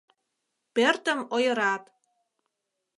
Пӧртым 0.75 1.19
ойырат. 1.35 1.83